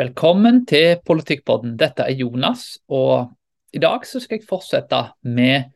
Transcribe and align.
Velkommen 0.00 0.62
til 0.64 1.02
Politikkpodden. 1.04 1.74
Dette 1.76 2.06
er 2.08 2.14
Jonas, 2.16 2.78
og 2.88 3.28
i 3.76 3.78
dag 3.78 4.06
skal 4.08 4.38
jeg 4.38 4.46
fortsette 4.48 5.00
med 5.20 5.66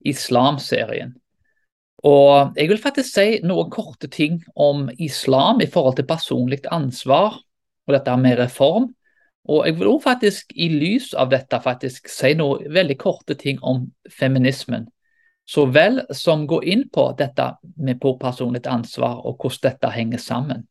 islamserien. 0.00 1.10
Og 1.98 2.56
Jeg 2.56 2.68
vil 2.68 2.80
faktisk 2.80 3.12
si 3.12 3.40
noen 3.44 3.68
korte 3.70 4.08
ting 4.08 4.38
om 4.56 4.88
islam 4.98 5.60
i 5.60 5.66
forhold 5.66 5.96
til 5.96 6.06
personlig 6.08 6.58
ansvar 6.72 7.36
og 7.86 7.92
dette 7.92 8.16
med 8.16 8.38
reform. 8.38 8.94
Og 9.44 9.66
jeg 9.66 9.78
vil 9.78 9.88
også 9.88 10.04
faktisk 10.04 10.52
i 10.56 10.68
lys 10.68 11.12
av 11.12 11.28
dette 11.28 11.60
faktisk 11.60 12.08
si 12.08 12.32
noen 12.32 12.72
veldig 12.72 12.96
korte 12.96 13.34
ting 13.34 13.60
om 13.62 13.92
feminismen. 14.08 14.88
Så 15.44 15.66
vel 15.66 16.00
som 16.16 16.46
gå 16.46 16.62
inn 16.62 16.88
på 16.88 17.10
dette 17.18 17.52
med 17.76 18.00
på 18.00 18.16
personlig 18.16 18.64
ansvar 18.66 19.20
og 19.20 19.36
hvordan 19.36 19.68
dette 19.68 19.92
henger 19.92 20.18
sammen. 20.18 20.64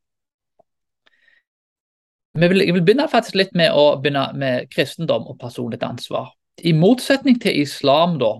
Vil, 2.35 2.59
jeg 2.65 2.73
vil 2.75 2.83
begynne 2.83 3.07
faktisk 3.07 3.37
litt 3.39 3.53
med 3.55 3.71
å 3.71 3.93
begynne 4.01 4.25
med 4.35 4.67
kristendom 4.73 5.23
og 5.31 5.37
personlig 5.39 5.79
ansvar. 5.87 6.33
I 6.67 6.73
motsetning 6.75 7.37
til 7.39 7.61
islam, 7.61 8.17
da, 8.19 8.33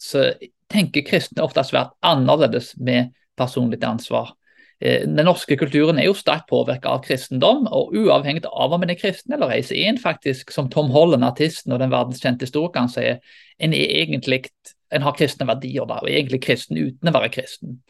så 0.00 0.30
tenker 0.72 1.04
kristne 1.04 1.44
ofte 1.44 1.64
svært 1.68 1.92
annerledes 2.04 2.72
med 2.80 3.12
personlig 3.36 3.82
ansvar. 3.84 4.32
Eh, 4.80 5.04
den 5.04 5.28
norske 5.28 5.58
kulturen 5.60 6.00
er 6.00 6.08
jo 6.08 6.16
sterkt 6.16 6.48
påvirket 6.48 6.88
av 6.88 7.04
kristendom, 7.04 7.68
og 7.68 7.92
uavhengig 8.00 8.46
av 8.48 8.72
om 8.72 8.84
en 8.84 8.94
er 8.94 9.00
kristen 9.00 9.36
eller 9.36 9.52
ei, 9.58 9.60
så 9.60 9.76
er 9.76 9.92
en 9.92 10.00
faktisk, 10.00 10.54
som 10.54 10.72
Tom 10.72 10.88
Holland, 10.96 11.26
artisten 11.28 11.76
og 11.76 11.84
den 11.84 11.92
verdenskjente 11.92 12.48
historikeren 12.48 12.88
sier, 12.92 13.20
en 13.60 13.76
er 13.76 13.96
egentlig 14.06 14.46
en 14.88 15.04
har 15.04 15.16
kristne 15.18 15.44
verdier 15.44 15.84
da, 15.84 16.00
og 16.00 16.08
er 16.08 16.22
egentlig 16.22 16.46
kristen 16.46 16.80
uten 16.80 17.10
å 17.10 17.12
være 17.12 17.34
kristen. 17.34 17.82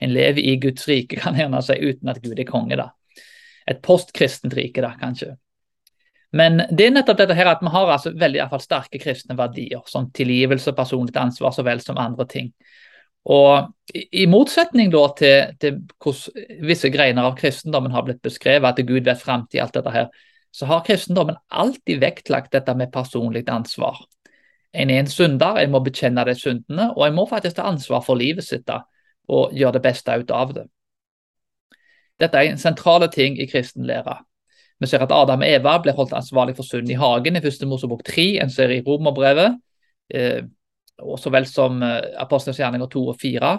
En 0.00 0.16
lever 0.16 0.40
i 0.40 0.56
Guds 0.62 0.88
rike, 0.88 1.20
kan 1.20 1.36
hende 1.36 1.60
gjerne 1.60 1.66
si, 1.68 1.82
uten 1.84 2.12
at 2.14 2.22
Gud 2.24 2.40
er 2.40 2.48
konge. 2.48 2.80
da 2.80 2.94
et 3.66 3.82
postkristent 3.82 4.54
rike, 4.54 4.82
da, 4.84 4.94
kanskje. 5.00 5.34
Men 6.36 6.60
det 6.70 6.88
er 6.88 6.94
nettopp 6.94 7.20
dette 7.20 7.36
her 7.38 7.48
at 7.50 7.62
vi 7.62 7.70
har 7.72 7.92
altså 7.92 8.12
veldig 8.18 8.48
fall, 8.50 8.62
sterke 8.62 9.00
kristne 9.00 9.36
verdier, 9.38 9.82
som 9.90 10.10
tilgivelse, 10.14 10.74
personlig 10.76 11.16
ansvar 11.20 11.54
så 11.54 11.64
vel 11.66 11.80
som 11.82 11.98
andre 12.02 12.26
ting. 12.28 12.50
Og 13.26 13.72
i 13.94 14.26
motsetning 14.30 14.90
da 14.92 15.02
til, 15.18 15.54
til 15.62 15.78
hvordan 16.02 16.66
visse 16.68 16.90
greiner 16.94 17.26
av 17.26 17.38
kristendommen 17.38 17.94
har 17.94 18.04
blitt 18.06 18.22
beskrevet, 18.22 18.68
at 18.68 18.86
Gud 18.86 19.06
vet 19.06 19.22
framtid, 19.22 19.60
alt 19.62 19.74
dette 19.74 19.94
her, 19.94 20.10
så 20.54 20.68
har 20.70 20.84
kristendommen 20.86 21.38
alltid 21.50 22.00
vektlagt 22.00 22.52
dette 22.54 22.74
med 22.78 22.92
personlig 22.94 23.42
ansvar. 23.50 23.98
En 24.76 24.92
er 24.92 25.02
en 25.02 25.10
synder, 25.10 25.58
en 25.58 25.72
må 25.72 25.80
bekjenne 25.84 26.24
de 26.28 26.36
syndene, 26.38 26.90
og 26.94 27.06
en 27.06 27.16
må 27.16 27.26
faktisk 27.28 27.58
ta 27.58 27.66
ansvar 27.70 28.04
for 28.06 28.18
livet 28.20 28.46
sitt 28.46 28.66
da, 28.68 28.82
og 29.32 29.54
gjøre 29.56 29.78
det 29.78 29.84
beste 29.88 30.16
ut 30.20 30.32
av 30.32 30.54
det. 30.54 30.66
Dette 32.20 32.40
er 32.40 32.50
en 32.50 32.60
sentrale 32.60 33.08
ting 33.12 33.38
i 33.40 33.48
kristen 33.50 33.86
lære. 33.86 34.18
Vi 34.80 34.88
ser 34.88 35.04
at 35.04 35.12
Adam 35.12 35.40
og 35.40 35.48
Eva 35.48 35.76
ble 35.80 35.94
holdt 35.96 36.12
ansvarlig 36.16 36.56
for 36.56 36.68
synd 36.68 36.90
i 36.92 36.98
hagen 37.00 37.36
i 37.36 37.42
første 37.44 37.68
Mosebok 37.68 38.04
3, 38.04 38.26
en 38.42 38.52
ser 38.52 38.72
i 38.74 38.82
Romerbrevet, 38.84 39.56
eh, 40.14 40.42
og 41.00 41.18
så 41.20 41.32
vel 41.32 41.46
som 41.48 41.82
eh, 41.82 42.02
gjerninger 42.20 42.86
2 42.92 43.08
og 43.08 43.18
4, 43.20 43.52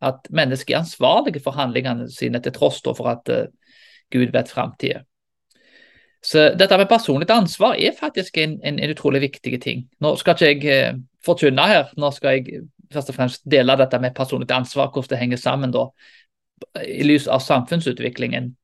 at 0.00 0.30
mennesker 0.30 0.74
er 0.74 0.80
ansvarlige 0.80 1.42
for 1.44 1.58
handlingene 1.58 2.08
sine 2.10 2.40
til 2.40 2.52
tross 2.52 2.80
for 2.84 3.10
at 3.10 3.28
eh, 3.28 3.46
Gud 4.10 4.32
vet 4.32 4.50
framtida. 4.50 5.02
Så 6.22 6.50
dette 6.54 6.76
med 6.76 6.88
personlig 6.88 7.30
ansvar 7.30 7.74
er 7.78 7.96
faktisk 7.96 8.38
en, 8.38 8.58
en, 8.64 8.78
en, 8.78 8.90
utrolig 8.90 9.20
viktig 9.20 9.60
ting. 9.62 9.86
Nå 10.00 10.16
skal 10.20 10.36
ikke 10.36 10.68
jeg 10.68 10.88
eh, 10.90 10.98
forkynne 11.24 11.66
her, 11.66 11.94
nå 11.96 12.10
skal 12.12 12.36
jeg 12.36 12.62
først 12.92 13.12
og 13.12 13.16
fremst 13.16 13.44
dele 13.50 13.76
dette 13.78 13.98
med 14.02 14.14
personlig 14.14 14.50
ansvar, 14.52 14.90
hvordan 14.92 15.10
det 15.10 15.18
henger 15.18 15.40
sammen 15.40 15.72
da, 15.72 15.86
i 16.86 17.02
lys 17.02 17.26
av 17.26 17.42
samfunnsutviklingen. 17.44 18.56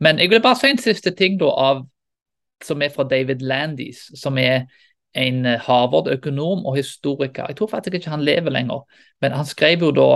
Men 0.00 0.18
jeg 0.18 0.30
vil 0.30 0.42
bare 0.42 0.58
si 0.58 0.70
en 0.72 0.80
siste 0.80 1.12
ting 1.16 1.38
da, 1.40 1.50
av, 1.50 1.84
som 2.64 2.82
er 2.82 2.92
fra 2.94 3.06
David 3.08 3.42
Landis, 3.42 4.08
som 4.18 4.38
er 4.38 4.66
en 5.18 5.46
eh, 5.46 5.60
Harvard-økonom 5.60 6.66
og 6.66 6.76
historiker. 6.76 7.46
Jeg 7.48 7.58
tror 7.58 7.70
faktisk 7.70 7.98
ikke 7.98 8.12
han 8.12 8.24
lever 8.24 8.54
lenger, 8.54 8.84
men 9.22 9.36
han 9.36 9.48
skrev 9.48 9.84
jo 9.84 9.92
da 9.96 10.10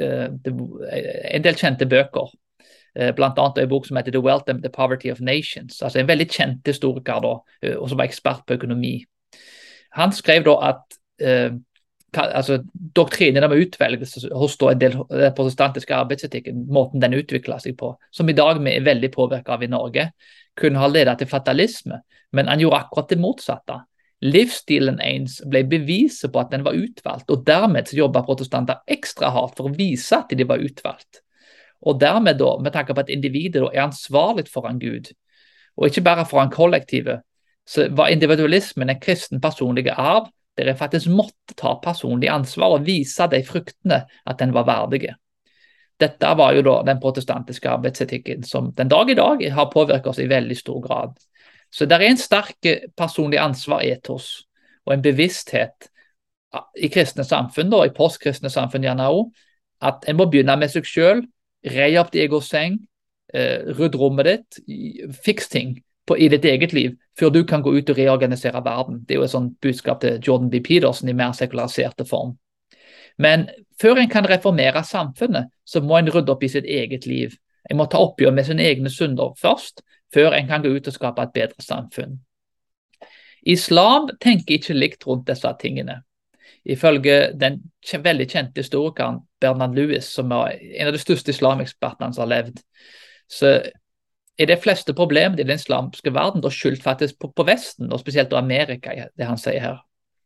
uh, 0.00 0.26
en 0.44 1.44
del 1.44 1.58
kjente 1.58 1.88
bøker. 1.88 2.32
Blant 2.94 3.38
annet 3.42 3.56
en 3.58 3.70
bok 3.72 3.88
som 3.88 3.96
heter 3.98 4.14
The 4.14 4.20
Wealth 4.22 4.46
and 4.46 4.60
the 4.62 4.70
Poverty 4.70 5.10
of 5.10 5.18
Nations. 5.18 5.80
altså 5.82 5.98
En 5.98 6.06
veldig 6.06 6.28
kjent 6.30 6.66
historiker 6.66 7.18
da, 7.24 7.32
og 7.74 7.88
som 7.90 7.98
var 7.98 8.06
ekspert 8.06 8.44
på 8.46 8.54
økonomi. 8.54 9.00
Han 9.98 10.12
skrev 10.14 10.44
da 10.46 10.54
at 10.68 10.94
altså, 12.18 12.58
doktrinen 12.96 13.44
om 13.44 13.52
utvelgelse 13.52 14.28
hos 14.34 14.56
en 14.62 14.80
del 14.80 14.96
den 15.10 15.34
protestantiske 15.36 15.94
arbeidsetikken, 15.94 16.66
måten 16.72 17.02
den 17.02 17.16
utvikla 17.18 17.58
seg 17.62 17.76
på, 17.78 17.94
som 18.12 18.28
i 18.28 18.36
dag 18.36 18.60
vi 18.62 18.76
er 18.76 18.86
veldig 18.86 19.10
påvirka 19.14 19.54
av 19.54 19.62
i 19.62 19.70
Norge, 19.70 20.10
kunne 20.56 20.78
ha 20.78 20.88
ledet 20.88 21.18
til 21.18 21.30
fatalisme. 21.30 22.00
Men 22.34 22.48
han 22.50 22.62
gjorde 22.62 22.80
akkurat 22.82 23.10
det 23.10 23.20
motsatte. 23.22 23.80
Livsstilen 24.24 25.00
ens 25.04 25.40
ble 25.50 25.64
beviset 25.68 26.32
på 26.32 26.40
at 26.40 26.54
den 26.54 26.64
var 26.64 26.78
utvalgt, 26.78 27.30
og 27.30 27.44
dermed 27.46 27.92
jobba 27.92 28.22
protestanter 28.24 28.80
ekstra 28.90 29.30
hardt 29.34 29.58
for 29.58 29.68
å 29.68 29.74
vise 29.74 30.16
at 30.16 30.32
de 30.32 30.46
var 30.48 30.62
utvalgt. 30.62 31.20
Og 31.84 32.00
dermed, 32.00 32.38
da, 32.40 32.54
med 32.62 32.72
tanke 32.72 32.94
på 32.96 33.04
at 33.04 33.12
individet 33.12 33.60
da, 33.60 33.68
er 33.74 33.84
ansvarlig 33.84 34.48
foran 34.52 34.80
Gud, 34.80 35.12
og 35.76 35.90
ikke 35.90 36.04
bare 36.06 36.24
foran 36.26 36.52
kollektivet, 36.54 37.20
så 37.66 37.88
var 37.96 38.12
individualismen 38.12 38.90
en 38.92 39.00
kristen 39.00 39.40
personlig 39.40 39.88
arv 39.90 40.30
der 40.56 40.70
jeg 40.70 40.78
faktisk 40.78 41.10
måtte 41.10 41.56
ta 41.58 41.74
personlig 41.82 42.30
ansvar 42.30 42.76
og 42.76 42.86
vise 42.86 43.26
de 43.30 43.42
fruktene 43.46 44.04
at 44.26 44.38
den 44.38 44.54
var 44.54 44.66
verdige. 44.68 45.16
Dette 46.00 46.30
var 46.38 46.54
jo 46.54 46.62
da 46.66 46.80
den 46.86 47.00
protestantiske 47.02 47.70
arbeidsetikken 47.70 48.42
som 48.46 48.72
den 48.74 48.90
dag 48.90 49.10
i 49.10 49.18
dag 49.18 49.42
har 49.54 49.70
påvirket 49.70 50.10
oss 50.10 50.18
i 50.22 50.28
veldig 50.30 50.56
stor 50.58 50.80
grad. 50.82 51.18
Så 51.70 51.86
det 51.86 51.96
er 51.96 52.06
en 52.08 52.18
sterk 52.18 52.70
personlig 52.96 53.38
ansvar-etos 53.42 54.46
og 54.86 54.94
en 54.94 55.02
bevissthet 55.02 55.88
i 56.78 56.90
kristne 56.92 57.24
samfunn, 57.26 57.70
da, 57.70 57.82
i 57.82 57.94
postkristne 57.94 58.50
samfunn 58.50 58.84
gjerne 58.86 59.08
òg, 59.10 59.32
at 59.82 60.06
en 60.06 60.18
må 60.18 60.28
begynne 60.30 60.54
med 60.58 60.70
seg 60.70 60.86
sjøl, 60.86 61.24
reie 61.66 61.98
opp 61.98 62.12
din 62.14 62.28
egen 62.28 62.44
seng, 62.44 62.76
rydd 63.34 63.74
rydde 63.78 63.98
rommet 63.98 64.28
ditt, 64.28 64.60
fiks 65.24 65.48
ting 65.50 65.74
på, 66.06 66.16
i 66.18 66.28
ditt 66.28 66.44
eget 66.44 66.72
liv 66.72 66.96
før 67.18 67.30
du 67.30 67.42
kan 67.44 67.62
gå 67.62 67.72
ut 67.72 67.90
og 67.90 67.98
reorganisere 67.98 68.64
verden. 68.64 69.04
Det 69.04 69.14
er 69.14 69.20
jo 69.22 69.26
et 69.28 69.32
sånt 69.32 69.60
budskap 69.62 70.00
til 70.00 70.20
Jordan 70.26 70.50
B. 70.50 70.60
Peterson 70.64 71.08
i 71.08 71.16
mer 71.16 71.32
sekulariserte 71.32 72.04
form. 72.04 72.36
Men 73.18 73.48
før 73.80 74.00
en 74.02 74.10
kan 74.10 74.26
reformere 74.28 74.84
samfunnet, 74.84 75.50
så 75.66 75.80
må 75.80 75.98
en 75.98 76.10
rydde 76.10 76.32
opp 76.32 76.42
i 76.42 76.50
sitt 76.50 76.64
eget 76.64 77.06
liv. 77.06 77.36
En 77.70 77.78
må 77.78 77.86
ta 77.86 78.00
oppgjør 78.02 78.34
med 78.34 78.48
sine 78.48 78.66
egne 78.66 78.90
synder 78.90 79.36
først, 79.40 79.84
før 80.14 80.34
en 80.34 80.48
kan 80.48 80.62
gå 80.62 80.74
ut 80.74 80.88
og 80.88 80.94
skape 80.94 81.22
et 81.22 81.34
bedre 81.34 81.62
samfunn. 81.62 82.18
Islam 83.46 84.08
tenker 84.20 84.58
ikke 84.58 84.74
likt 84.74 85.06
rundt 85.06 85.28
disse 85.28 85.50
tingene. 85.60 86.00
Ifølge 86.64 87.32
den 87.36 87.60
veldig 87.92 88.26
kjente 88.30 88.62
historikeren 88.62 89.20
Bernard 89.40 89.74
Lewis, 89.76 90.04
som 90.04 90.32
er 90.32 90.56
en 90.80 90.88
av 90.88 90.94
de 90.96 91.00
største 91.02 91.30
islamekspertene 91.34 92.14
som 92.14 92.24
har 92.24 92.30
levd, 92.32 92.62
så 93.28 93.58
er 94.38 94.50
de 94.50 94.56
fleste 94.58 94.94
problemene 94.96 95.40
i 95.40 95.46
den 95.46 95.58
islamske 95.58 96.12
verden 96.14 96.42
da 96.42 96.50
skyldt 96.50 96.82
faktisk 96.82 97.18
på, 97.22 97.30
på, 97.30 97.46
Vesten, 97.46 97.92
og 97.92 98.02
spesielt 98.02 98.32
da 98.32 98.40
Amerika, 98.40 98.94
det 99.14 99.28
han 99.28 99.40
sier 99.40 99.62
her. 99.62 99.82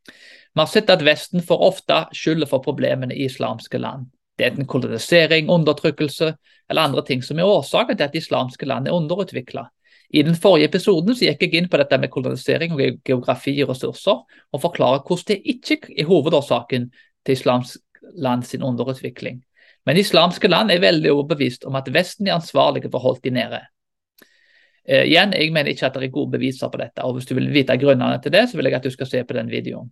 Vi 0.09 0.61
har 0.63 0.69
sett 0.69 0.89
at 0.89 1.03
Vesten 1.05 1.43
for 1.45 1.61
ofte 1.67 2.05
skylder 2.15 2.49
for 2.49 2.63
problemene 2.65 3.13
i 3.13 3.27
islamske 3.29 3.77
land. 3.77 4.07
Det 4.37 4.45
er 4.45 4.53
enten 4.53 4.69
kolonisering, 4.71 5.49
undertrykkelse 5.51 6.31
eller 6.69 6.87
andre 6.87 7.03
ting 7.05 7.21
som 7.25 7.39
er 7.39 7.49
årsaken 7.49 7.97
til 7.97 8.07
at 8.07 8.15
islamske 8.15 8.65
land 8.65 8.87
er 8.87 8.95
underutvikla. 8.95 9.67
I 10.09 10.23
den 10.25 10.35
forrige 10.35 10.71
episoden 10.71 11.13
så 11.13 11.27
gikk 11.27 11.43
jeg 11.45 11.59
inn 11.59 11.67
på 11.69 11.77
dette 11.77 11.99
med 12.01 12.09
kolonisering 12.09 12.73
og 12.73 12.81
geografi 13.05 13.53
og 13.61 13.75
ressurser, 13.75 14.23
og 14.25 14.63
forklarer 14.63 15.03
hvordan 15.05 15.35
det 15.35 15.53
ikke 15.53 15.77
er 15.93 16.09
hovedårsaken 16.09 16.89
til 17.25 17.35
islamsk 17.35 17.77
land 18.17 18.47
sin 18.47 18.63
underutvikling. 18.65 19.43
Men 19.85 19.99
islamske 20.01 20.49
land 20.49 20.71
er 20.71 20.81
veldig 20.81 21.11
overbevist 21.11 21.67
om 21.69 21.77
at 21.77 21.91
Vesten 21.93 22.27
er 22.27 22.39
ansvarlige 22.39 22.89
for 22.89 22.97
å 22.99 23.09
holde 23.09 23.27
de 23.27 23.35
nede. 23.37 23.61
Uh, 24.89 25.05
igjen, 25.05 25.33
Jeg 25.37 25.53
mener 25.53 25.69
ikke 25.69 25.85
at 25.85 25.97
det 25.99 26.07
er 26.07 26.13
gode 26.13 26.31
beviser 26.31 26.69
på 26.69 26.77
dette. 26.81 27.03
og 27.03 27.13
Hvis 27.13 27.25
du 27.29 27.35
vil 27.35 27.51
vite 27.53 27.77
grunnene 27.77 28.21
til 28.21 28.33
det, 28.33 28.49
så 28.49 28.57
vil 28.57 28.65
jeg 28.65 28.73
at 28.73 28.83
du 28.83 28.89
skal 28.89 29.07
se 29.07 29.23
på 29.23 29.33
den 29.33 29.49
videoen. 29.49 29.91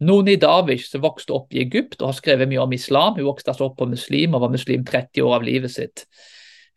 Noni 0.00 0.36
Davish, 0.36 0.88
som 0.88 1.02
vokste 1.02 1.34
opp 1.34 1.52
i 1.52 1.60
Egypt 1.60 2.00
og 2.00 2.08
har 2.08 2.16
skrevet 2.16 2.48
mye 2.48 2.62
om 2.62 2.72
islam, 2.72 3.14
hun 3.18 3.26
vokste 3.26 3.50
altså 3.50 3.66
opp 3.66 3.76
på 3.78 3.88
muslim 3.90 4.34
og 4.34 4.40
var 4.40 4.52
muslim 4.52 4.84
30 4.84 5.22
år 5.22 5.34
av 5.34 5.42
livet 5.42 5.70
sitt. 5.70 6.06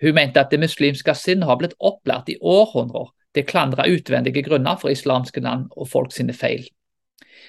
Hun 0.01 0.15
mente 0.17 0.41
at 0.41 0.51
det 0.51 0.59
muslimske 0.59 1.13
sinnet 1.15 1.47
har 1.47 1.59
blitt 1.61 1.77
opplært 1.79 2.33
i 2.33 2.39
århundrer 2.41 3.13
til 3.33 3.45
å 3.45 3.47
klandre 3.47 3.87
utvendige 3.87 4.43
grunner 4.43 4.75
for 4.81 4.91
islamske 4.91 5.39
land 5.39 5.69
og 5.77 5.87
folk 5.87 6.11
sine 6.11 6.33
feil. 6.33 6.65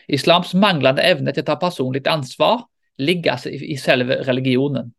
Islams 0.06 0.52
manglende 0.54 1.02
evne 1.02 1.32
til 1.32 1.42
å 1.42 1.48
ta 1.48 1.56
personlig 1.58 2.04
ansvar 2.06 2.68
ligger 2.98 3.34
altså 3.34 3.50
i 3.50 3.74
selve 3.80 4.20
religionen. 4.28 4.92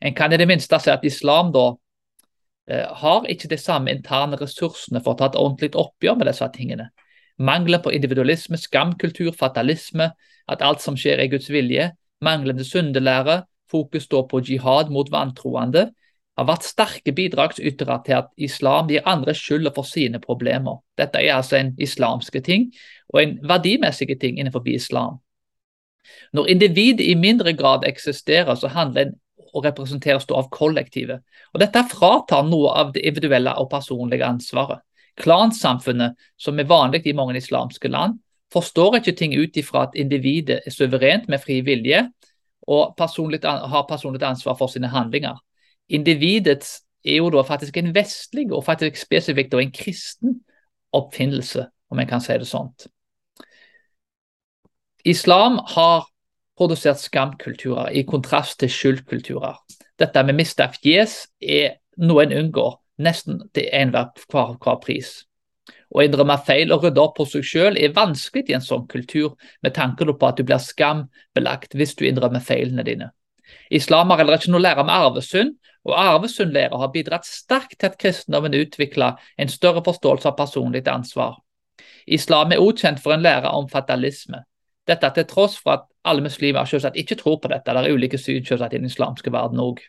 En 0.00 0.14
kan 0.14 0.32
i 0.32 0.38
det 0.38 0.46
minste 0.46 0.78
si 0.78 0.92
at 0.92 1.02
islam 1.08 1.50
da 1.50 1.72
Eh, 1.72 1.83
har 2.70 3.26
ikke 3.28 3.48
de 3.50 3.58
samme 3.60 3.92
interne 3.92 4.38
ressursene 4.40 5.02
for 5.04 5.12
å 5.12 5.18
ta 5.20 5.26
et 5.28 5.36
ordentlig 5.36 5.74
oppgjør 5.76 6.16
med 6.16 6.30
disse 6.30 6.48
tingene. 6.54 6.88
Mangelen 7.38 7.82
på 7.82 7.92
individualisme, 7.92 8.56
skamkultur, 8.56 9.32
fatalisme, 9.36 10.12
at 10.48 10.62
alt 10.62 10.80
som 10.80 10.96
skjer 10.96 11.20
er 11.20 11.28
Guds 11.32 11.50
vilje, 11.52 11.90
manglende 12.24 12.64
syndelære, 12.64 13.42
fokus 13.70 14.06
står 14.08 14.26
på 14.30 14.40
jihad 14.46 14.92
mot 14.94 15.10
vantroende, 15.12 15.90
har 16.34 16.46
vært 16.48 16.66
sterke 16.66 17.12
bidragsytere 17.14 17.98
til 18.06 18.16
at 18.18 18.30
islam 18.42 18.88
gir 18.90 19.04
andre 19.06 19.34
skylda 19.38 19.70
for 19.74 19.86
sine 19.86 20.18
problemer. 20.22 20.80
Dette 20.98 21.20
er 21.22 21.36
altså 21.36 21.60
en 21.60 21.74
islamske 21.78 22.40
ting, 22.42 22.70
og 23.12 23.22
en 23.22 23.36
verdimessig 23.46 24.16
ting 24.20 24.40
innenfor 24.40 24.66
islam. 24.66 25.20
Når 26.32 26.50
individet 26.50 27.06
i 27.06 27.14
mindre 27.14 27.54
grad 27.56 27.86
eksisterer, 27.86 28.54
så 28.54 28.68
handler 28.68 29.06
en 29.06 29.14
og 29.54 29.64
representeres 29.64 30.26
av 30.30 30.50
kollektivet. 30.50 31.22
Og 31.54 31.62
Dette 31.62 31.84
fratar 31.90 32.44
noe 32.48 32.74
av 32.74 32.92
det 32.94 33.04
individuelle 33.06 33.54
og 33.60 33.70
personlige 33.70 34.26
ansvaret. 34.26 34.82
Klansamfunnet, 35.20 36.18
som 36.36 36.58
er 36.58 36.66
vanlig 36.66 37.04
i 37.06 37.14
mange 37.14 37.38
islamske 37.38 37.88
land, 37.88 38.18
forstår 38.52 38.98
ikke 38.98 39.16
ting 39.18 39.34
ut 39.34 39.56
ifra 39.56 39.86
at 39.88 39.94
individet 39.98 40.60
er 40.66 40.74
suverent 40.74 41.28
med 41.30 41.42
fri 41.42 41.60
vilje 41.66 42.04
og 42.70 42.96
personlig, 42.98 43.40
har 43.44 43.86
personlig 43.88 44.22
ansvar 44.22 44.56
for 44.58 44.72
sine 44.72 44.90
handlinger. 44.90 45.38
Individet 45.88 46.64
er 47.04 47.20
jo 47.20 47.30
da 47.30 47.44
faktisk 47.44 47.76
en 47.76 47.94
vestlig 47.94 48.50
og 48.52 48.64
faktisk 48.64 48.96
spesifikt 48.96 49.54
en 49.54 49.72
kristen 49.74 50.40
oppfinnelse, 50.94 51.66
om 51.90 51.98
en 51.98 52.08
kan 52.08 52.22
si 52.22 52.38
det 52.38 52.48
sånt. 52.48 52.86
Islam 55.04 55.58
har 55.74 56.06
produsert 56.58 57.00
skamkulturer, 57.02 57.90
i 57.90 58.04
kontrast 58.06 58.60
til 58.60 58.70
skyldkulturer. 58.70 59.58
Dette 59.98 60.22
med 60.26 60.38
mista 60.38 60.68
fjes 60.74 61.24
er 61.40 61.78
noe 61.96 62.24
en 62.24 62.34
unngår, 62.40 62.78
nesten 63.02 63.42
til 63.54 63.68
enhver 63.72 64.12
hver, 64.30 64.56
hver 64.62 64.80
pris. 64.82 65.24
Å 65.94 66.02
innrømme 66.02 66.36
feil 66.46 66.72
og 66.74 66.84
rydde 66.84 67.02
opp 67.02 67.16
på 67.18 67.26
seg 67.30 67.44
selv 67.46 67.78
er 67.78 67.94
vanskelig 67.94 68.50
i 68.50 68.56
en 68.56 68.64
sånn 68.64 68.86
kultur, 68.90 69.36
med 69.62 69.74
tanke 69.76 70.06
på 70.06 70.26
at 70.26 70.38
du 70.38 70.46
blir 70.46 70.62
skambelagt 70.62 71.76
hvis 71.78 71.94
du 71.94 72.06
innrømmer 72.08 72.42
feilene 72.42 72.86
dine. 72.86 73.12
Islam 73.70 74.10
har 74.10 74.20
heller 74.20 74.38
ikke 74.38 74.50
noe 74.50 74.62
å 74.62 74.66
lære 74.66 74.82
om 74.82 74.90
arvesynd, 74.90 75.54
og 75.84 75.98
arvesyndlære 76.00 76.80
har 76.80 76.92
bidratt 76.94 77.28
sterkt 77.28 77.78
til 77.78 77.90
at 77.90 77.98
kristendommen 78.00 78.56
utvikler 78.56 79.20
en 79.38 79.52
større 79.52 79.82
forståelse 79.84 80.30
av 80.30 80.36
personlig 80.38 80.82
ansvar. 80.88 81.36
Islam 82.06 82.52
er 82.52 82.62
også 82.62 82.86
kjent 82.86 83.02
for 83.04 83.14
en 83.14 83.24
lære 83.24 83.52
om 83.52 83.68
fatalisme. 83.68 84.42
Dette 84.88 85.10
til 85.16 85.26
tross 85.28 85.56
for 85.60 85.78
at 85.78 85.84
alle 86.04 86.24
muslimer 86.24 86.68
selvsagt 86.68 86.98
ikke 87.00 87.16
tror 87.20 87.38
på 87.40 87.48
dette. 87.52 87.72
Det 87.72 87.84
er 87.84 87.94
ulike 87.94 88.20
syn 88.20 88.44
selvsagt 88.44 88.74
i 88.74 88.80
den 88.82 88.90
islamske 88.90 89.32
verden 89.32 89.62
òg. 89.62 89.80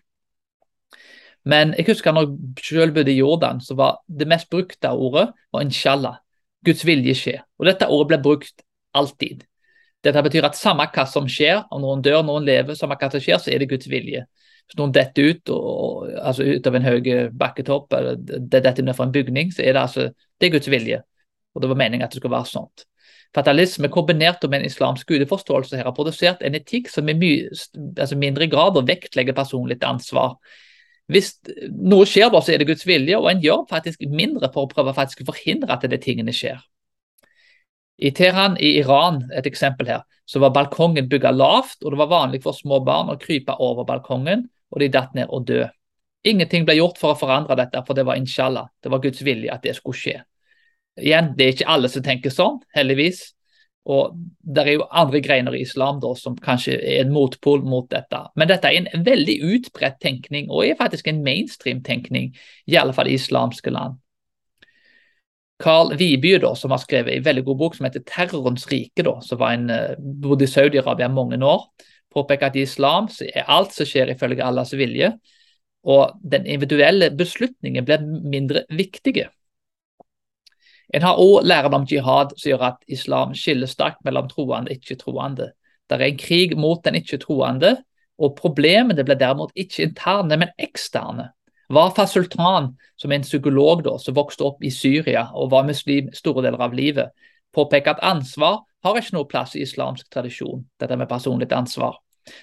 Men 1.46 1.76
jeg 1.78 1.86
husker 1.92 2.16
når 2.16 2.30
jeg 2.30 2.70
selv 2.70 2.96
bodde 2.96 3.12
i 3.14 3.20
Jordan, 3.20 3.60
så 3.62 3.76
var 3.78 4.00
det 4.08 4.28
mest 4.28 4.50
brukte 4.50 4.90
ordet 4.90 5.28
var 5.54 5.66
inshallah. 5.66 6.16
Guds 6.66 6.86
vilje 6.86 7.14
skjer. 7.14 7.44
Og 7.60 7.68
dette 7.70 7.88
ordet 7.88 8.16
ble 8.16 8.22
brukt 8.24 8.64
alltid. 8.98 9.44
Dette 10.06 10.24
betyr 10.26 10.48
at 10.48 10.58
samme 10.58 10.88
hva 10.94 11.06
som 11.10 11.28
skjer, 11.30 11.64
om 11.74 11.82
noen 11.82 12.02
dør, 12.06 12.24
noen 12.26 12.46
lever, 12.46 12.78
samme 12.78 12.98
hva 12.98 13.10
som 13.12 13.22
skjer, 13.22 13.38
så 13.42 13.54
er 13.54 13.62
det 13.62 13.70
Guds 13.70 13.90
vilje. 13.90 14.24
Hvis 14.66 14.80
noen 14.80 14.94
detter 14.94 15.30
ut, 15.30 15.52
og, 15.54 16.08
altså 16.18 16.46
ut 16.46 16.68
av 16.70 16.78
en 16.78 16.88
høy 16.88 17.10
bakketopp, 17.38 17.94
eller 17.94 18.18
det 18.18 18.64
detter 18.66 18.86
ned 18.86 18.98
fra 18.98 19.06
en 19.06 19.14
bygning, 19.14 19.54
så 19.54 19.62
er 19.66 19.78
det 19.78 19.84
altså 19.84 20.08
det 20.10 20.50
er 20.50 20.56
Guds 20.58 20.70
vilje. 20.74 21.02
Og 21.56 21.64
det 21.64 21.72
var 21.72 21.80
meningen 21.80 22.06
at 22.06 22.14
det 22.14 22.20
skulle 22.20 22.36
være 22.36 22.52
sånt. 22.52 22.86
Fatalisme 23.36 23.90
kombinert 23.92 24.44
med 24.48 24.62
en 24.62 24.70
islamsk 24.70 25.08
gudeforståelse 25.08 25.80
her 25.80 25.88
har 25.88 25.96
produsert 25.96 26.44
en 26.44 26.56
etikk 26.56 26.88
som 26.92 27.10
i 27.12 27.16
mye, 27.18 27.50
altså 27.98 28.16
mindre 28.20 28.48
grad 28.52 28.78
vektlegger 28.88 29.36
personlig 29.36 29.82
ansvar. 29.84 30.38
Hvis 31.12 31.36
noe 31.70 32.06
skjer, 32.10 32.32
da, 32.34 32.42
så 32.42 32.54
er 32.54 32.62
det 32.62 32.70
Guds 32.70 32.86
vilje, 32.88 33.18
og 33.20 33.28
en 33.30 33.44
gjør 33.44 33.66
faktisk 33.70 34.06
mindre 34.10 34.50
for 34.54 34.66
å 34.66 34.72
prøve 34.72 34.96
faktisk 34.96 35.22
å 35.22 35.30
forhindre 35.30 35.76
at 35.76 35.86
det 35.90 36.02
tingene 36.06 36.34
skjer. 36.34 36.64
I 37.96 38.12
Teheran 38.12 38.58
i 38.60 38.74
Iran, 38.80 39.22
et 39.32 39.48
eksempel 39.48 39.88
her, 39.88 40.04
så 40.26 40.42
var 40.44 40.56
balkongen 40.56 41.08
bygga 41.12 41.32
lavt, 41.32 41.84
og 41.84 41.94
det 41.94 42.00
var 42.02 42.12
vanlig 42.12 42.42
for 42.44 42.58
små 42.58 42.82
barn 42.84 43.12
å 43.14 43.20
krype 43.22 43.56
over 43.62 43.88
balkongen, 43.88 44.48
og 44.72 44.82
de 44.82 44.90
datt 44.92 45.14
ned 45.16 45.30
og 45.30 45.46
døde. 45.48 45.70
Ingenting 46.26 46.66
ble 46.66 46.80
gjort 46.80 46.98
for 46.98 47.14
å 47.14 47.20
forandre 47.20 47.56
dette, 47.60 47.84
for 47.86 47.94
det 47.94 48.08
var 48.08 48.18
inshallah, 48.18 48.72
det 48.82 48.92
var 48.92 49.04
Guds 49.04 49.22
vilje 49.24 49.54
at 49.54 49.62
det 49.64 49.76
skulle 49.78 50.00
skje. 50.00 50.16
Igjen, 51.02 51.34
det 51.36 51.46
er 51.46 51.56
ikke 51.56 51.72
alle 51.72 51.90
som 51.92 52.04
tenker 52.06 52.34
sånn, 52.34 52.62
heldigvis. 52.76 53.36
Og 53.86 54.16
Det 54.42 54.64
er 54.64 54.72
jo 54.74 54.88
andre 54.90 55.20
greiner 55.22 55.54
i 55.54 55.62
islam 55.62 56.00
da, 56.02 56.14
som 56.18 56.38
kanskje 56.42 56.78
er 56.80 57.04
en 57.04 57.14
motpol 57.14 57.62
mot 57.66 57.86
dette. 57.90 58.22
Men 58.36 58.50
dette 58.50 58.70
er 58.70 58.80
en 58.80 59.06
veldig 59.06 59.36
utbredt 59.56 60.00
tenkning, 60.02 60.50
og 60.50 60.66
er 60.66 60.80
faktisk 60.80 61.08
en 61.08 61.22
mainstream-tenkning, 61.26 62.32
i 62.66 62.78
alle 62.82 62.94
fall 62.94 63.10
i 63.10 63.18
islamske 63.20 63.74
land. 63.74 64.00
Carl 65.62 65.94
Viby, 65.96 66.34
da, 66.44 66.52
som 66.56 66.74
har 66.74 66.82
skrevet 66.84 67.14
en 67.14 67.26
veldig 67.26 67.46
god 67.46 67.58
bok 67.58 67.76
som 67.76 67.86
heter 67.86 68.04
'Terrorens 68.04 68.66
rike', 68.68 69.04
da, 69.04 69.20
som 69.22 69.40
var 69.40 69.54
en, 69.54 69.70
eh, 69.70 69.96
bodde 70.00 70.44
i 70.44 70.48
Saudi-Arabia 70.48 71.08
mange 71.08 71.38
år, 71.44 71.70
påpeker 72.14 72.48
at 72.48 72.56
i 72.56 72.62
islam 72.62 73.08
er 73.36 73.46
alt 73.48 73.72
som 73.72 73.86
skjer 73.86 74.10
ifølge 74.10 74.44
Allahs 74.44 74.74
vilje, 74.74 75.14
og 75.84 76.20
den 76.24 76.46
individuelle 76.46 77.12
beslutningen 77.12 77.86
blir 77.86 78.02
mindre 78.02 78.66
viktige. 78.70 79.30
En 80.94 81.02
har 81.02 81.20
òg 81.20 81.44
læren 81.44 81.74
om 81.74 81.86
jihad 81.90 82.36
som 82.38 82.50
gjør 82.50 82.66
at 82.70 82.84
islam 82.88 83.34
skiller 83.36 83.70
sterkt 83.70 84.04
mellom 84.06 84.30
troende 84.30 84.72
og 84.72 84.78
ikke-troende. 84.78 85.52
Det 85.90 85.98
er 85.98 86.06
en 86.06 86.18
krig 86.18 86.58
mot 86.58 86.84
den 86.86 86.96
ikke-troende, 86.96 87.76
og 88.18 88.36
problemene 88.38 89.04
ble 89.04 89.18
derimot 89.20 89.52
ikke 89.56 89.90
interne, 89.90 90.38
men 90.38 90.54
eksterne. 90.60 91.30
Wafa 91.74 92.06
Sultan, 92.06 92.76
som 92.98 93.12
er 93.12 93.20
en 93.20 93.26
psykolog 93.26 93.84
da, 93.86 93.98
som 93.98 94.16
vokste 94.16 94.46
opp 94.46 94.64
i 94.64 94.70
Syria 94.70 95.28
og 95.34 95.52
var 95.52 95.66
muslim 95.66 96.12
store 96.14 96.46
deler 96.46 96.62
av 96.62 96.76
livet, 96.78 97.10
påpeker 97.56 97.96
at 97.96 98.04
ansvar 98.06 98.62
har 98.86 99.00
ikke 99.00 99.16
noe 99.16 99.30
plass 99.30 99.56
i 99.56 99.64
islamsk 99.66 100.10
tradisjon, 100.14 100.66
dette 100.80 100.98
med 100.98 101.10
personlig 101.10 101.50
ansvar. 101.54 101.98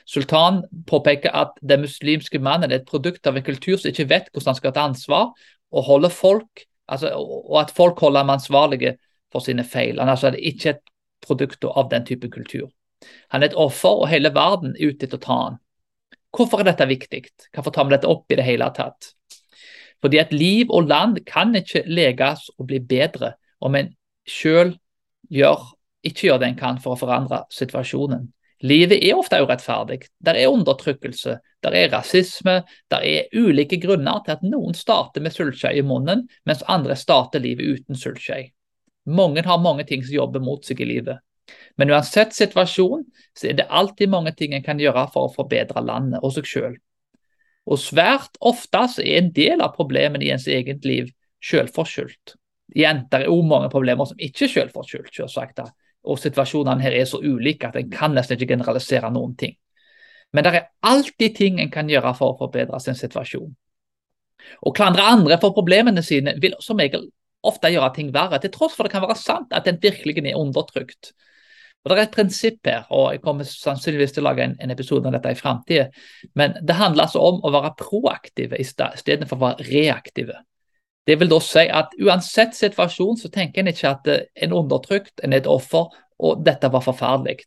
Sultan 0.06 0.62
påpeker 0.86 1.34
at 1.34 1.54
den 1.62 1.84
muslimske 1.86 2.38
mannen 2.42 2.70
er 2.70 2.80
et 2.80 2.88
produkt 2.88 3.26
av 3.26 3.38
en 3.38 3.46
kultur 3.46 3.78
som 3.78 3.90
ikke 3.90 4.08
vet 4.10 4.30
hvordan 4.30 4.52
han 4.52 4.58
skal 4.58 4.74
ta 4.74 4.86
ansvar, 4.90 5.32
og 5.72 5.86
holder 5.86 6.12
folk 6.12 6.66
Altså, 6.88 7.12
og 7.14 7.60
at 7.60 7.70
folk 7.70 8.00
holder 8.00 8.24
ham 8.24 8.34
ansvarlige 8.34 8.96
for 9.32 9.44
sine 9.44 9.64
feil. 9.64 9.98
Han 9.98 10.08
er 10.08 10.16
altså 10.16 10.32
ikke 10.34 10.74
et 10.74 10.82
produkt 11.22 11.64
av 11.64 11.90
den 11.90 12.06
type 12.06 12.30
kultur. 12.30 12.70
Han 13.34 13.42
er 13.42 13.50
et 13.50 13.58
offer, 13.58 14.02
og 14.02 14.10
hele 14.10 14.32
verden 14.34 14.76
er 14.76 14.92
ute 14.92 15.06
etter 15.06 15.18
å 15.18 15.22
ta 15.22 15.38
han. 15.46 15.58
Hvorfor 16.32 16.62
er 16.62 16.70
dette 16.70 16.88
viktig? 16.88 17.24
Hvorfor 17.52 17.74
tar 17.74 17.86
vi 17.86 17.94
dette 17.94 18.10
opp 18.10 18.32
i 18.32 18.38
det 18.38 18.46
hele 18.46 18.68
tatt? 18.76 19.12
Fordi 20.02 20.18
at 20.18 20.32
liv 20.34 20.70
og 20.74 20.88
land 20.90 21.20
kan 21.28 21.54
ikke 21.54 21.84
leges 21.86 22.48
og 22.58 22.66
bli 22.70 22.80
bedre 22.80 23.34
om 23.62 23.76
en 23.78 23.92
gjør, 24.26 24.72
ikke 26.02 26.26
gjør 26.26 26.40
det 26.42 26.48
en 26.48 26.58
kan 26.58 26.80
for 26.82 26.96
å 26.96 27.00
forandre 27.00 27.44
situasjonen. 27.52 28.26
Livet 28.62 29.02
er 29.02 29.18
ofte 29.18 29.40
urettferdig. 29.42 30.04
Der 30.22 30.38
er 30.38 30.52
undertrykkelse, 30.52 31.38
der 31.62 31.74
er 31.74 31.90
rasisme, 31.90 32.60
der 32.90 33.02
er 33.02 33.32
ulike 33.34 33.80
grunner 33.82 34.22
til 34.22 34.36
at 34.36 34.44
noen 34.46 34.76
starter 34.78 35.22
med 35.24 35.34
sølvskje 35.34 35.74
i 35.80 35.82
munnen, 35.86 36.28
mens 36.46 36.62
andre 36.70 36.96
starter 36.96 37.42
livet 37.42 37.82
uten 37.82 37.98
sølvskje. 37.98 38.52
Mange 39.10 39.42
har 39.42 39.58
mange 39.58 39.84
ting 39.84 40.04
som 40.06 40.14
jobber 40.14 40.42
mot 40.44 40.62
seg 40.64 40.80
i 40.80 40.86
livet. 40.86 41.18
Men 41.76 41.90
uansett 41.90 42.36
situasjon, 42.36 43.02
så 43.34 43.50
er 43.50 43.58
det 43.58 43.66
alltid 43.68 44.12
mange 44.12 44.32
ting 44.38 44.54
en 44.54 44.62
kan 44.62 44.80
gjøre 44.80 45.08
for 45.10 45.26
å 45.26 45.34
forbedre 45.34 45.82
landet 45.82 46.22
og 46.22 46.34
seg 46.36 46.46
selv. 46.46 46.78
Og 47.66 47.78
svært 47.78 48.38
ofte 48.42 48.86
så 48.94 49.02
er 49.02 49.18
en 49.20 49.32
del 49.34 49.62
av 49.62 49.74
problemene 49.74 50.24
i 50.26 50.30
ens 50.34 50.46
eget 50.50 50.86
liv 50.86 51.10
selvforskyldt. 51.42 52.36
Igjen, 52.78 53.04
det 53.10 53.24
er 53.24 53.32
òg 53.32 53.42
mange 53.46 53.70
problemer 53.72 54.06
som 54.08 54.22
ikke 54.22 54.46
er 54.46 54.54
selvforskyldt, 54.54 55.12
selvsagt 55.18 55.58
og 56.02 56.18
situasjonene 56.18 56.82
her 56.82 56.96
er 56.98 57.08
så 57.08 57.20
ulike 57.22 57.68
at 57.68 57.78
en 57.78 57.90
kan 57.92 58.14
nesten 58.14 58.38
ikke 58.38 58.54
generalisere 58.54 59.10
noen 59.14 59.34
ting. 59.38 59.56
Men 60.32 60.44
det 60.44 60.54
er 60.54 60.70
alltid 60.88 61.36
ting 61.36 61.60
en 61.60 61.70
kan 61.70 61.90
gjøre 61.90 62.14
for 62.18 62.32
å 62.32 62.38
forbedre 62.40 62.80
sin 62.80 62.96
situasjon. 62.98 63.50
Å 64.62 64.72
klandre 64.74 65.04
andre 65.06 65.38
for 65.40 65.54
problemene 65.54 66.02
sine 66.02 66.34
vil 66.42 66.56
som 66.64 66.80
regel 66.80 67.06
ofte 67.46 67.70
gjøre 67.72 67.92
ting 67.96 68.12
verre, 68.14 68.40
til 68.40 68.52
tross 68.54 68.74
for 68.76 68.86
det 68.86 68.94
kan 68.94 69.04
være 69.04 69.18
sant 69.18 69.52
at 69.54 69.68
en 69.68 69.80
virkelig 69.82 70.22
er 70.24 70.38
undertrykt. 70.38 71.12
Og 71.82 71.90
Det 71.90 71.96
er 71.96 72.02
et 72.04 72.14
prinsipp 72.14 72.66
her, 72.66 72.84
og 72.94 73.08
jeg 73.10 73.22
kommer 73.24 73.46
sannsynligvis 73.48 74.14
til 74.14 74.22
å 74.22 74.28
lage 74.28 74.44
en, 74.44 74.54
en 74.62 74.70
episode 74.70 75.08
om 75.08 75.14
dette 75.16 75.32
i 75.34 75.38
framtida, 75.38 75.88
men 76.38 76.54
det 76.62 76.76
handler 76.78 77.08
altså 77.08 77.22
om 77.26 77.40
å 77.42 77.50
være 77.50 77.72
proaktive 77.80 78.60
istedenfor 78.62 79.34
å 79.34 79.42
være 79.48 79.66
reaktive. 79.66 80.36
Det 81.06 81.18
vil 81.18 81.30
da 81.30 81.38
si 81.42 81.64
at 81.66 81.94
uansett 81.98 82.54
situasjon, 82.54 83.16
så 83.18 83.30
tenker 83.32 83.62
en 83.62 83.72
ikke 83.72 83.90
at 83.90 84.08
en 84.08 84.26
en 84.46 84.52
undertrykt, 84.60 85.20
en 85.24 85.32
er 85.32 85.42
et 85.42 85.50
offer, 85.50 85.90
og 86.18 86.44
dette 86.46 86.70
var 86.70 86.84
forferdelig. 86.84 87.42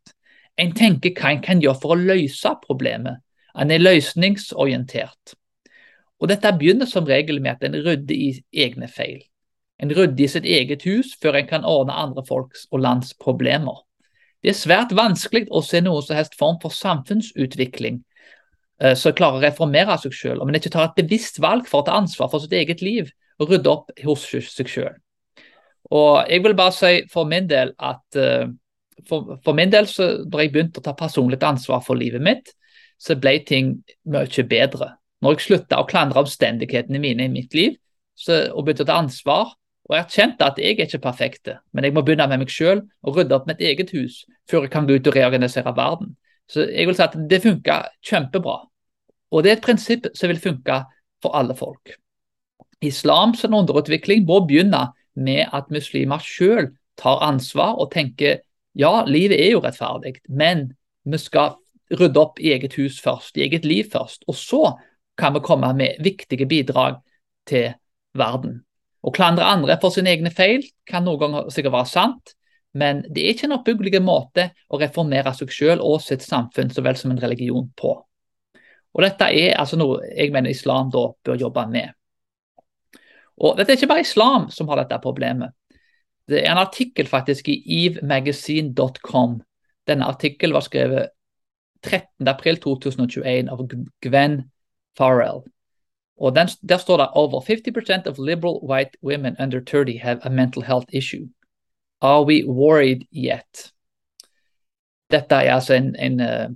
En 0.58 0.74
tenker 0.76 1.16
hva 1.16 1.32
en 1.32 1.42
kan 1.44 1.62
gjøre 1.62 1.80
for 1.82 1.96
å 1.96 2.00
løse 2.00 2.52
problemet. 2.64 3.22
En 3.56 3.72
er 3.72 3.80
løsningsorientert. 3.80 5.36
Og 6.20 6.30
Dette 6.32 6.52
begynner 6.58 6.88
som 6.88 7.08
regel 7.08 7.42
med 7.42 7.56
at 7.56 7.64
en 7.64 7.76
rydder 7.76 8.16
i 8.16 8.44
egne 8.52 8.88
feil. 8.88 9.24
En 9.80 9.92
rydder 9.92 10.24
i 10.24 10.28
sitt 10.32 10.46
eget 10.48 10.84
hus 10.88 11.16
før 11.22 11.40
en 11.40 11.48
kan 11.48 11.68
ordne 11.68 11.96
andre 11.96 12.24
folks 12.28 12.68
og 12.72 12.80
lands 12.80 13.14
problemer. 13.20 13.84
Det 14.44 14.54
er 14.54 14.60
svært 14.60 14.96
vanskelig 14.96 15.48
å 15.52 15.64
se 15.66 15.82
noen 15.84 16.04
som 16.06 16.16
helst 16.16 16.38
form 16.40 16.60
for 16.62 16.72
samfunnsutvikling 16.72 18.00
eh, 18.80 18.96
som 18.96 19.16
klarer 19.16 19.42
å 19.42 19.44
reformere 19.44 19.98
seg 20.00 20.16
selv, 20.16 20.44
om 20.44 20.52
en 20.52 20.60
ikke 20.60 20.72
tar 20.72 20.92
et 20.92 21.00
bevisst 21.00 21.42
valg 21.44 21.68
for 21.68 21.82
å 21.82 21.88
ta 21.88 21.98
ansvar 22.00 22.32
for 22.32 22.44
sitt 22.44 22.56
eget 22.56 22.84
liv 22.86 23.12
rydde 23.42 23.72
opp 23.72 23.92
hos 24.06 24.28
seg 24.32 24.70
selv. 24.70 25.02
Og 25.94 26.26
jeg 26.30 26.44
vil 26.44 26.56
bare 26.58 26.74
si 26.74 26.94
for 27.12 27.28
min 27.30 27.50
del 27.50 27.74
at 27.78 28.18
uh, 28.18 28.48
for, 29.08 29.40
for, 29.44 29.54
min 29.54 29.72
del, 29.72 29.88
så 29.88 30.24
da 30.24 30.42
jeg 30.42 30.54
begynte 30.54 30.82
å 30.82 30.86
ta 30.86 30.96
personlig 30.98 31.42
ansvar 31.44 31.84
for 31.86 32.00
livet 32.00 32.24
mitt, 32.24 32.54
så 32.98 33.18
ble 33.20 33.38
ting 33.48 33.76
mye 34.08 34.48
bedre. 34.48 34.96
når 35.22 35.36
jeg 35.36 35.46
slutta 35.46 35.80
å 35.82 35.88
klandre 35.90 36.22
omstendighetene 36.22 37.00
mine 37.00 37.26
i 37.26 37.32
mitt 37.32 37.54
liv 37.54 37.78
så, 38.16 38.52
og 38.54 38.66
begynte 38.66 38.86
å 38.86 38.90
ta 38.92 39.00
ansvar. 39.02 39.56
Og 39.86 39.94
erkjente 39.94 40.42
at 40.42 40.58
jeg 40.58 40.80
er 40.80 40.88
ikke 40.88 41.04
perfekt, 41.04 41.50
men 41.72 41.86
jeg 41.86 41.94
må 41.94 42.02
begynne 42.02 42.26
med 42.28 42.42
meg 42.42 42.50
selv 42.50 42.88
og 43.06 43.20
rydde 43.20 43.36
opp 43.38 43.46
mitt 43.46 43.62
eget 43.62 43.92
hus 43.94 44.24
før 44.50 44.66
jeg 44.66 44.72
kan 44.74 44.88
gå 44.88 44.98
ut 44.98 45.10
og 45.12 45.14
reorganisere 45.14 45.76
verden. 45.78 46.16
Så 46.50 46.66
jeg 46.66 46.88
vil 46.88 46.98
si 46.98 47.04
at 47.06 47.14
det 47.30 47.42
funka 47.44 47.76
kjempebra. 48.02 48.64
Og 49.30 49.44
det 49.44 49.52
er 49.52 49.60
et 49.60 49.66
prinsipp 49.66 50.10
som 50.18 50.32
vil 50.32 50.42
funke 50.42 50.80
for 51.22 51.38
alle 51.38 51.54
folk. 51.58 51.94
Islams 52.84 53.46
underutvikling 53.46 54.26
må 54.28 54.42
begynne 54.48 54.90
med 55.16 55.46
at 55.54 55.72
muslimer 55.72 56.20
selv 56.24 56.74
tar 57.00 57.24
ansvar 57.24 57.80
og 57.80 57.92
tenker 57.94 58.42
ja, 58.76 59.06
livet 59.08 59.40
er 59.40 59.54
jo 59.54 59.62
rettferdig, 59.64 60.18
men 60.28 60.74
vi 61.08 61.20
skal 61.22 61.56
rydde 61.96 62.20
opp 62.20 62.42
i 62.44 62.52
eget 62.56 62.76
hus 62.76 63.00
først, 63.04 63.38
i 63.38 63.46
eget 63.46 63.66
liv 63.66 63.88
først. 63.92 64.26
Og 64.28 64.36
så 64.36 64.62
kan 65.18 65.36
vi 65.36 65.44
komme 65.46 65.72
med 65.78 66.02
viktige 66.04 66.48
bidrag 66.50 66.98
til 67.48 67.72
verden. 68.18 68.60
Å 69.06 69.14
klandre 69.14 69.46
andre 69.48 69.78
for 69.82 69.94
sine 69.94 70.12
egne 70.12 70.32
feil 70.34 70.66
kan 70.90 71.06
noen 71.06 71.22
ganger 71.22 71.54
sikkert 71.54 71.76
være 71.78 71.92
sant, 71.92 72.34
men 72.76 73.04
det 73.08 73.24
er 73.24 73.36
ikke 73.36 73.48
en 73.48 73.56
oppbyggelig 73.60 74.02
måte 74.04 74.50
å 74.68 74.80
reformere 74.82 75.32
seg 75.38 75.54
selv 75.54 75.86
og 75.86 76.02
sitt 76.04 76.26
samfunn 76.26 76.74
så 76.74 76.84
vel 76.84 76.98
som 77.00 77.14
en 77.14 77.22
religion 77.22 77.70
på. 77.78 77.94
Og 78.96 79.04
Dette 79.04 79.30
er 79.30 79.56
altså 79.60 79.78
noe 79.80 80.02
jeg 80.10 80.34
mener 80.34 80.52
islam 80.52 80.90
da 80.92 81.06
bør 81.24 81.40
jobbe 81.40 81.64
med. 81.72 81.94
Og 83.38 83.58
Dette 83.58 83.74
er 83.74 83.80
ikke 83.80 83.92
bare 83.92 84.06
islam 84.06 84.50
som 84.54 84.70
har 84.72 84.80
dette 84.82 85.00
problemet. 85.04 85.52
Det 86.28 86.42
er 86.42 86.52
en 86.52 86.62
artikkel 86.64 87.08
faktisk 87.08 87.50
i 87.50 87.60
evemagazine.com. 87.86 89.42
Denne 89.88 90.08
artikkelen 90.10 90.56
var 90.56 90.66
skrevet 90.66 91.12
13.4.2021 91.86 93.52
av 93.52 93.68
Gwen 94.02 94.40
Farrell. 94.98 95.44
Og 96.18 96.36
den, 96.36 96.48
Der 96.70 96.78
står 96.78 96.98
det 96.98 97.08
over 97.14 97.42
50% 97.42 98.08
of 98.08 98.18
liberal 98.18 98.60
white 98.64 98.98
women 99.04 99.36
under 99.40 99.60
30 99.60 100.00
have 100.00 100.20
a 100.24 100.30
mental 100.30 100.64
health 100.64 100.88
issue. 100.94 101.28
Are 102.02 102.24
we 102.24 102.44
worried 102.48 103.06
yet? 103.12 103.72
Dette 105.12 105.36
er 105.36 105.54
altså 105.54 105.74
en, 105.74 105.96
en 105.96 106.20
uh, 106.20 106.50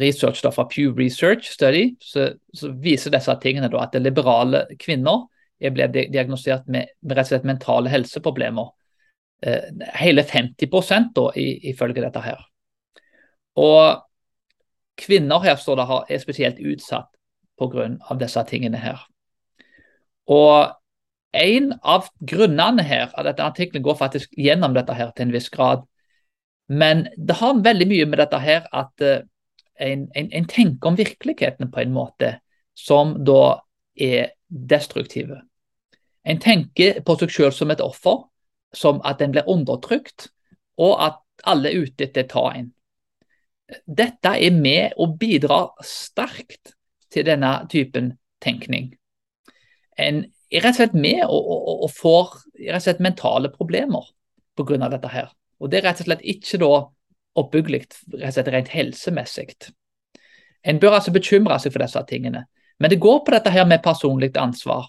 research 0.00 0.42
da, 0.42 0.50
fra 0.50 0.68
Pew 0.70 0.94
Research 0.98 1.50
Study 1.52 1.96
som 2.00 2.80
viser 2.80 3.10
disse 3.10 3.34
tingene 3.42 3.68
da, 3.68 3.82
at 3.82 4.02
liberale 4.02 4.66
kvinner 4.80 5.26
er 5.60 5.74
ble 5.74 5.88
diagnosert 5.94 6.66
med, 6.66 6.90
med 7.02 7.16
rett 7.16 7.28
og 7.28 7.32
slett 7.32 7.46
mentale 7.48 7.92
helseproblemer. 7.92 8.72
Eh, 9.44 9.70
hele 10.00 10.22
50% 10.22 11.20
i, 11.36 11.48
ifølge 11.70 12.02
dette 12.04 12.22
her. 12.24 12.40
Og 13.60 14.02
kvinner 14.98 15.42
her 15.44 15.58
står 15.60 15.80
det 15.80 15.88
er 16.14 16.22
spesielt 16.22 16.62
utsatt 16.62 17.10
pga. 17.58 18.16
disse 18.18 18.44
tingene 18.48 18.78
her. 18.78 19.06
Og 20.26 20.72
en 21.34 21.72
av 21.82 22.08
grunnene 22.20 22.82
her 22.82 23.10
av 23.14 23.26
dette 23.26 23.42
artikkelen 23.42 23.82
går 23.82 23.98
faktisk 23.98 24.32
gjennom 24.38 24.74
dette 24.74 24.94
her 24.94 25.10
til 25.10 25.26
en 25.26 25.34
viss 25.34 25.50
grad. 25.50 25.82
Men 26.68 27.08
det 27.18 27.36
har 27.40 27.60
veldig 27.60 27.88
mye 27.90 28.06
med 28.06 28.18
dette 28.22 28.38
her 28.38 28.68
at 28.72 29.02
uh, 29.02 29.20
en, 29.80 30.06
en, 30.14 30.30
en, 30.32 30.46
tenker 30.46 30.88
om 30.88 30.96
virkeligheten 30.96 31.70
på 31.70 31.82
en 31.82 31.92
måte 31.92 32.38
som 32.78 33.16
da 33.26 33.60
er 33.98 34.33
destruktive. 34.48 35.42
En 36.24 36.40
tenker 36.40 37.00
på 37.04 37.16
seg 37.20 37.32
selv 37.32 37.56
som 37.56 37.72
et 37.72 37.82
offer, 37.84 38.24
som 38.74 39.00
at 39.04 39.20
en 39.22 39.34
blir 39.34 39.48
undertrykt, 39.50 40.30
og 40.80 40.96
at 41.04 41.20
alle 41.44 41.70
er 41.70 41.84
ute 41.86 42.06
etter 42.06 42.26
å 42.26 42.32
ta 42.32 42.44
en. 42.58 42.70
Dette 43.84 44.34
er 44.36 44.54
med 44.54 44.96
å 45.00 45.08
bidra 45.18 45.66
sterkt 45.84 46.74
til 47.12 47.26
denne 47.26 47.52
typen 47.70 48.14
tenkning. 48.42 48.92
En 49.96 50.24
er 50.50 50.64
rett 50.64 50.74
og 50.74 50.82
slett 50.82 50.98
med 50.98 51.22
og, 51.26 51.38
og, 51.38 51.84
og 51.86 51.94
får 51.94 52.34
rett 52.66 52.80
og 52.80 52.86
slett 52.86 53.02
mentale 53.04 53.50
problemer 53.54 54.10
pga. 54.56 54.88
dette. 54.88 55.08
her. 55.08 55.32
Og 55.60 55.70
Det 55.70 55.78
er 55.78 55.88
rett 55.88 56.02
og 56.02 56.08
slett 56.08 56.22
ikke 56.22 56.60
da 56.62 56.72
oppbyggelig 57.34 57.86
rent 58.46 58.68
helsemessig. 58.68 59.54
En 60.64 60.78
bør 60.80 60.98
altså 60.98 61.12
bekymre 61.12 61.58
seg 61.60 61.72
for 61.72 61.82
disse 61.82 62.02
tingene. 62.08 62.44
Men 62.78 62.90
det 62.90 63.00
går 63.02 63.22
på 63.24 63.34
dette 63.34 63.52
her 63.54 63.66
med 63.68 63.82
personlig 63.82 64.32
ansvar. 64.40 64.88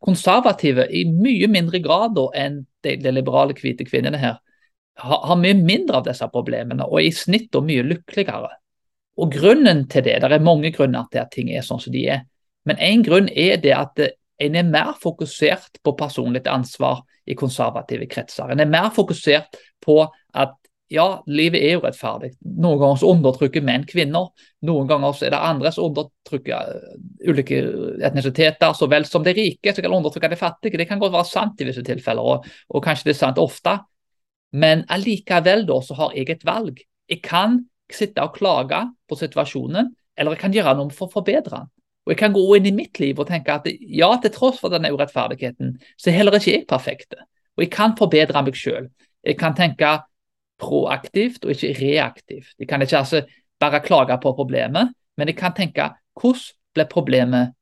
Konservative 0.00 0.86
i 0.96 1.04
mye 1.08 1.48
mindre 1.52 1.78
grad 1.84 2.18
enn 2.34 2.62
de, 2.82 2.96
de 2.96 3.12
liberale 3.12 3.54
hvite 3.56 3.84
kvinnene 3.86 4.18
her 4.18 4.38
har, 5.00 5.20
har 5.28 5.38
mye 5.38 5.56
mindre 5.58 6.00
av 6.00 6.08
disse 6.08 6.26
problemene 6.32 6.86
og 6.88 7.00
er 7.00 7.10
i 7.10 7.14
snitt 7.14 7.50
da 7.52 7.62
mye 7.64 7.84
lykkeligere. 7.86 8.50
Og 9.20 9.32
grunnen 9.34 9.84
til 9.90 10.04
det, 10.06 10.16
det 10.22 10.32
er 10.32 10.44
mange 10.44 10.72
grunner 10.74 11.08
til 11.12 11.22
at 11.22 11.32
ting 11.34 11.50
er 11.52 11.64
sånn 11.66 11.82
som 11.82 11.92
de 11.92 12.06
er, 12.16 12.24
men 12.68 12.80
én 12.80 13.04
grunn 13.04 13.28
er 13.28 13.60
det 13.60 13.74
at 13.76 14.00
en 14.40 14.56
er 14.56 14.68
mer 14.68 14.94
fokusert 15.00 15.80
på 15.84 15.94
personlig 15.98 16.46
ansvar 16.48 17.02
i 17.28 17.36
konservative 17.36 18.08
kretser. 18.08 18.52
En 18.52 18.60
er 18.60 18.68
mer 18.68 18.88
fokusert 18.94 19.58
på 19.84 20.00
at 20.32 20.56
ja, 20.90 21.04
livet 21.30 21.62
er 21.62 21.76
jo 21.76 21.82
rettferdig. 21.84 22.32
Noen 22.42 22.80
ganger 22.80 22.98
så 22.98 23.10
undertrykker 23.12 23.62
menn 23.62 23.84
kvinner. 23.88 24.32
Noen 24.66 24.88
ganger 24.90 25.14
så 25.14 25.28
er 25.28 25.34
det 25.36 25.42
andre 25.46 25.70
som 25.74 25.86
undertrykker 25.86 26.72
uh, 26.74 26.96
ulike 27.30 27.60
etnisiteter, 28.08 28.74
så 28.74 28.88
vel 28.90 29.06
som 29.06 29.22
de 29.26 29.34
rike 29.36 29.74
som 29.74 29.86
kan 29.86 29.94
undertrykke 30.00 30.32
de 30.32 30.40
fattige. 30.40 30.80
Det 30.80 30.88
kan 30.90 31.02
godt 31.02 31.14
være 31.14 31.30
sant 31.30 31.62
i 31.62 31.68
visse 31.68 31.84
tilfeller, 31.86 32.26
og, 32.34 32.48
og 32.74 32.84
kanskje 32.84 33.10
det 33.10 33.14
er 33.14 33.20
sant 33.20 33.38
ofte. 33.42 33.76
Men 34.50 34.82
allikevel 34.90 35.62
da 35.68 35.78
så 35.86 35.98
har 36.00 36.18
jeg 36.18 36.34
et 36.34 36.46
valg. 36.48 36.82
Jeg 37.10 37.22
kan 37.22 37.60
sitte 37.90 38.26
og 38.26 38.34
klage 38.34 38.82
på 39.06 39.18
situasjonen, 39.18 39.94
eller 40.18 40.34
jeg 40.34 40.42
kan 40.42 40.58
gjøre 40.58 40.74
noe 40.78 40.94
for 40.94 41.06
å 41.06 41.18
forbedre 41.20 41.54
den. 41.54 41.70
Og 42.08 42.14
Jeg 42.14 42.18
kan 42.18 42.34
gå 42.34 42.42
inn 42.56 42.66
i 42.66 42.74
mitt 42.74 42.98
liv 42.98 43.18
og 43.20 43.28
tenke 43.28 43.54
at 43.54 43.66
ja, 43.70 44.08
til 44.18 44.32
tross 44.34 44.58
for 44.58 44.72
denne 44.72 44.90
urettferdigheten, 44.90 45.76
så 46.00 46.10
er 46.10 46.16
heller 46.16 46.34
ikke 46.34 46.54
jeg 46.56 46.66
perfekt. 46.66 47.14
Og 47.54 47.62
jeg 47.62 47.70
kan 47.70 47.94
forbedre 47.98 48.42
meg 48.42 48.56
selv. 48.58 48.88
Jeg 49.22 49.36
kan 49.38 49.54
tenke 49.54 50.00
proaktivt 50.60 51.44
og 51.44 51.54
ikke 51.54 51.74
reaktivt. 51.80 52.54
Jeg 52.58 52.68
kan 52.68 52.82
ikke 52.82 52.98
altså 53.00 53.22
bare 53.60 53.82
klage 53.84 54.18
på 54.22 54.32
problemet, 54.36 54.92
men 55.16 55.28
jeg 55.28 55.36
kan 55.36 55.54
tenke 55.56 55.90
hvordan 56.20 56.56
ble 56.74 56.86
problemet 56.90 57.54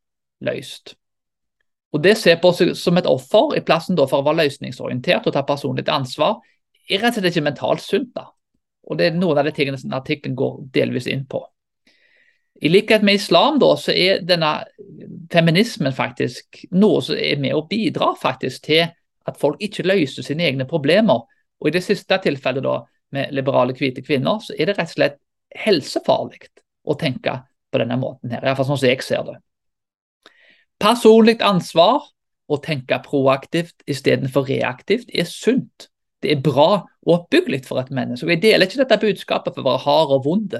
løst? 0.44 0.94
Og 1.92 2.02
Det 2.04 2.16
ser 2.20 2.36
på 2.36 2.52
seg 2.52 2.74
som 2.76 2.98
et 3.00 3.06
offer 3.08 3.56
i 3.56 3.64
plassen 3.64 3.96
for 3.96 4.20
å 4.20 4.26
være 4.26 4.44
løsningsorientert 4.44 5.26
og 5.26 5.32
ta 5.32 5.42
personlig 5.42 5.86
ansvar, 5.88 6.36
er 6.88 7.00
rett 7.00 7.16
og 7.16 7.22
slett 7.22 7.32
ikke 7.32 7.46
mentalt 7.48 7.80
sunt. 7.80 8.10
da. 8.14 8.28
Og 8.88 8.98
Det 8.98 9.06
er 9.06 9.16
noen 9.16 9.38
av 9.38 9.44
de 9.44 9.52
tingene 9.56 9.78
som 9.78 9.92
artikkelen 9.92 10.36
går 10.36 10.68
delvis 10.74 11.06
inn 11.06 11.24
på. 11.26 11.40
I 12.60 12.68
likhet 12.68 13.02
med 13.02 13.14
islam 13.14 13.58
da, 13.58 13.74
så 13.76 13.92
er 13.94 14.22
denne 14.26 14.64
feminismen 15.32 15.94
faktisk 15.94 16.64
noe 16.74 17.02
som 17.02 17.16
er 17.16 17.38
med 17.38 17.54
å 17.54 17.66
bidra 17.68 18.14
faktisk 18.18 18.64
til 18.66 18.88
at 19.28 19.38
folk 19.38 19.60
ikke 19.62 19.86
løser 19.86 20.26
sine 20.26 20.48
egne 20.48 20.66
problemer. 20.66 21.22
Og 21.60 21.70
I 21.70 21.74
det 21.78 21.84
siste 21.86 22.20
tilfellet 22.22 22.64
da, 22.64 22.78
med 23.14 23.32
liberale 23.32 23.72
hvite 23.72 24.04
kvinner, 24.04 24.40
så 24.44 24.52
er 24.52 24.68
det 24.68 24.76
rett 24.76 24.90
og 24.90 24.96
slett 24.98 25.20
helsefarlig 25.56 26.50
å 26.84 26.96
tenke 27.00 27.38
på 27.72 27.80
denne 27.80 27.96
måten. 28.00 28.30
her, 28.30 28.44
Iallfall 28.44 28.68
sånn 28.68 28.80
som 28.80 28.88
jeg 28.88 29.02
ser 29.04 29.24
det. 29.24 29.38
Personlig 30.78 31.40
ansvar 31.42 32.04
å 32.48 32.58
tenke 32.64 33.00
proaktivt 33.04 33.82
istedenfor 33.88 34.46
reaktivt 34.48 35.08
er 35.12 35.28
sunt 35.28 35.88
det 36.22 36.32
er 36.32 36.40
bra 36.42 36.70
og 37.06 37.12
oppbyggelig 37.14 37.62
for 37.68 37.80
et 37.80 37.92
menneske. 37.94 38.26
Og 38.26 38.32
Jeg 38.34 38.42
deler 38.42 38.66
ikke 38.66 38.82
dette 38.82 39.00
budskapet 39.02 39.54
for 39.54 39.62
å 39.62 39.68
være 39.70 39.84
hard 39.84 40.14
og 40.16 40.24
vond, 40.24 40.56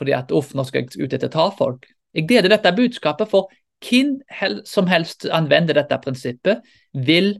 fordi 0.00 0.14
at 0.16 0.32
uff, 0.32 0.54
nå 0.56 0.64
skal 0.64 0.84
jeg 0.84 1.02
ut 1.02 1.12
etter 1.12 1.28
å 1.28 1.34
ta 1.34 1.48
folk. 1.56 1.84
Jeg 2.16 2.28
deler 2.30 2.52
dette 2.52 2.72
budskapet 2.76 3.28
for 3.28 3.52
hvem 3.82 4.20
som 4.68 4.88
helst 4.88 5.26
anvender 5.26 5.76
dette 5.76 5.98
prinsippet, 6.00 6.62
vil 6.94 7.34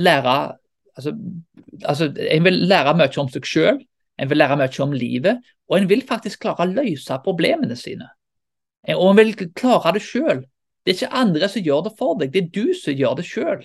lære 0.00 0.36
altså, 1.00 1.14
altså, 1.84 2.10
En 2.30 2.44
vil 2.44 2.62
lære 2.68 2.94
mye 2.98 3.20
om 3.22 3.28
seg 3.32 3.48
selv, 3.48 3.82
en 4.20 4.30
vil 4.30 4.38
lære 4.38 4.58
mye 4.60 4.84
om 4.84 4.92
livet, 4.92 5.40
og 5.68 5.78
en 5.78 5.88
vil 5.88 6.04
faktisk 6.06 6.44
klare 6.44 6.66
å 6.66 6.72
løse 6.72 7.20
problemene 7.24 7.76
sine. 7.76 8.10
Og 8.96 9.10
en 9.10 9.20
vil 9.20 9.34
klare 9.54 9.94
det 9.96 10.02
selv. 10.04 10.44
Det 10.84 10.92
er 10.94 10.98
ikke 10.98 11.20
andre 11.22 11.48
som 11.48 11.64
gjør 11.64 11.82
det 11.86 11.94
for 11.98 12.20
deg, 12.20 12.32
det 12.32 12.42
er 12.42 12.52
du 12.54 12.74
som 12.74 12.96
gjør 12.96 13.18
det 13.18 13.26
selv. 13.28 13.64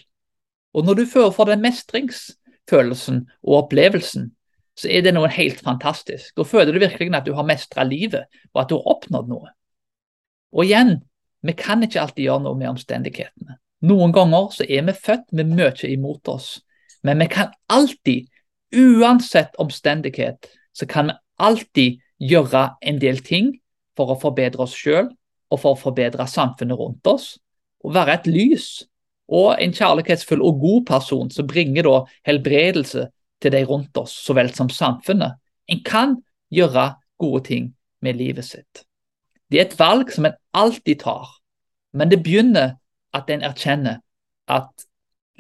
Og 0.75 0.86
når 0.86 1.00
du 1.00 1.06
fører 1.08 1.32
for 1.32 1.48
den 1.48 1.63
mestringsfølelsen 1.63 3.22
og 3.46 3.60
opplevelsen, 3.63 4.32
så 4.75 4.89
er 4.92 5.06
det 5.06 5.13
noe 5.15 5.32
helt 5.32 5.62
fantastisk. 5.63 6.34
Da 6.36 6.44
føler 6.44 6.75
du 6.75 6.82
virkelig 6.84 7.13
at 7.15 7.27
du 7.27 7.32
har 7.38 7.48
mestra 7.48 7.86
livet, 7.88 8.27
og 8.54 8.62
at 8.65 8.72
du 8.72 8.75
har 8.75 8.98
oppnådd 8.98 9.32
noe. 9.32 9.54
Og 10.56 10.68
igjen, 10.68 10.98
vi 11.46 11.56
kan 11.56 11.84
ikke 11.84 12.01
alltid 12.01 12.27
gjøre 12.27 12.44
noe 12.44 12.60
med 12.60 12.74
omstendighetene. 12.74 13.56
Noen 13.86 14.12
ganger 14.15 14.50
så 14.56 14.68
er 14.68 14.84
vi 14.88 14.96
født 14.98 15.32
med 15.36 15.51
mye 15.56 15.92
imot 15.92 16.27
oss, 16.32 16.60
men 17.06 17.22
vi 17.22 17.28
kan 17.30 17.54
alltid, 17.70 18.28
uansett 18.76 19.56
omstendighet, 19.62 20.50
så 20.74 20.88
kan 20.90 21.12
vi 21.12 21.14
alltid 21.38 22.02
gjøre 22.20 22.64
en 22.82 23.00
del 23.00 23.22
ting 23.24 23.54
for 23.96 24.12
å 24.12 24.20
forbedre 24.20 24.66
oss 24.66 24.74
sjøl 24.76 25.12
og 25.52 25.62
for 25.62 25.76
å 25.76 25.80
forbedre 25.80 26.26
samfunnet 26.28 26.80
rundt 26.80 27.08
oss, 27.08 27.36
og 27.86 27.94
være 27.94 28.18
et 28.18 28.30
lys 28.32 28.70
og 29.30 29.62
en 29.62 29.74
kjærlighetsfull 29.74 30.42
og 30.46 30.60
god 30.62 30.86
person 30.90 31.30
som 31.34 31.48
bringer 31.50 31.86
da 31.86 32.00
helbredelse 32.28 33.08
til 33.42 33.54
de 33.54 33.62
rundt 33.70 33.98
oss, 34.02 34.14
så 34.26 34.34
vel 34.38 34.50
som 34.56 34.70
samfunnet. 34.74 35.38
En 35.70 35.82
kan 35.86 36.18
gjøre 36.54 36.96
gode 37.22 37.44
ting 37.46 37.72
med 38.02 38.18
livet 38.18 38.46
sitt. 38.46 38.86
Det 39.50 39.62
er 39.62 39.68
et 39.68 39.80
valg 39.80 40.10
som 40.14 40.26
en 40.26 40.40
alltid 40.54 41.04
tar, 41.06 41.30
Men 41.96 42.10
det 42.12 42.24
begynner 42.24 42.74
at 43.16 43.30
en 43.32 43.42
erkjenner 43.42 44.02
at 44.52 44.84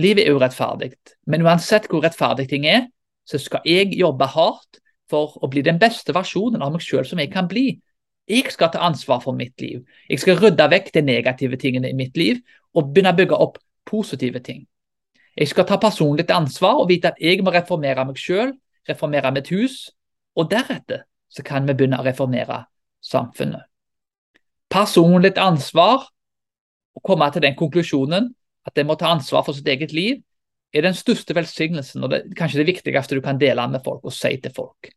livet 0.01 0.25
er 0.25 0.35
urettferdig. 0.35 0.93
Men 1.27 1.45
uansett 1.45 1.87
hvor 1.89 2.03
rettferdig 2.03 2.47
ting 2.51 2.67
er, 2.67 2.87
så 3.25 3.39
skal 3.41 3.65
jeg 3.65 3.95
jobbe 3.97 4.27
hardt 4.35 4.81
for 5.09 5.37
å 5.41 5.49
bli 5.49 5.63
den 5.65 5.79
beste 5.81 6.13
versjonen 6.13 6.63
av 6.65 6.73
meg 6.73 6.83
sjøl 6.83 7.05
som 7.07 7.21
jeg 7.21 7.31
kan 7.33 7.49
bli. 7.49 7.79
Jeg 8.29 8.49
skal 8.53 8.71
ta 8.73 8.81
ansvar 8.85 9.21
for 9.21 9.37
mitt 9.37 9.61
liv. 9.61 9.83
Jeg 10.09 10.21
skal 10.21 10.39
rydde 10.41 10.69
vekk 10.71 10.91
de 10.95 11.03
negative 11.05 11.59
tingene 11.61 11.91
i 11.91 11.97
mitt 11.97 12.17
liv 12.17 12.41
og 12.73 12.89
begynne 12.91 13.13
å 13.13 13.17
bygge 13.17 13.41
opp 13.47 13.59
positive 13.85 14.41
ting. 14.45 14.65
Jeg 15.35 15.51
skal 15.51 15.67
ta 15.67 15.77
personlig 15.81 16.25
ansvar 16.31 16.79
og 16.81 16.89
vite 16.89 17.11
at 17.11 17.19
jeg 17.21 17.43
må 17.43 17.53
reformere 17.53 18.05
meg 18.07 18.17
sjøl, 18.19 18.53
reformere 18.87 19.33
mitt 19.35 19.51
hus, 19.51 19.91
og 20.35 20.49
deretter 20.51 21.03
så 21.29 21.43
kan 21.43 21.67
vi 21.67 21.75
begynne 21.75 21.99
å 21.99 22.05
reformere 22.05 22.63
samfunnet. 23.03 23.67
Personlig 24.71 25.35
ansvar, 25.37 26.07
å 26.95 27.01
komme 27.03 27.27
til 27.31 27.43
den 27.43 27.57
konklusjonen 27.59 28.31
at 28.65 28.81
en 28.81 28.89
må 28.89 28.97
ta 28.99 29.11
ansvar 29.13 29.45
for 29.45 29.57
sitt 29.57 29.67
eget 29.69 29.93
liv, 29.93 30.21
er 30.75 30.83
den 30.83 30.97
største 30.97 31.35
velsignelsen 31.37 32.03
og 32.03 32.11
det, 32.11 32.21
kanskje 32.35 32.61
det 32.61 32.69
viktigste 32.73 33.17
du 33.17 33.23
kan 33.23 33.39
dele 33.39 33.67
med 33.71 33.83
folk 33.85 34.03
og 34.03 34.13
si 34.13 34.33
til 34.41 34.53
folk. 34.55 34.89